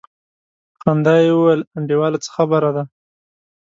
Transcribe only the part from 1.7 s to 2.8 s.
انډيواله څه خبره